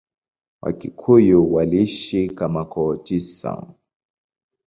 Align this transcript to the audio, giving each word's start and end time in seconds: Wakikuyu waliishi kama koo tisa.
Wakikuyu 0.61 1.39
waliishi 1.53 2.21
kama 2.37 2.63
koo 2.71 2.93
tisa. 3.05 3.51